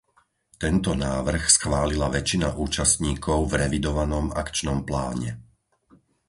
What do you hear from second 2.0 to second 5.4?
väčšina účastníkov v revidovanom akčnom pláne.